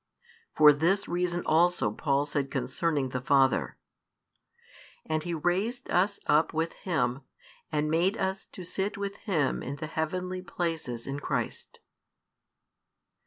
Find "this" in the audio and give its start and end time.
0.73-1.07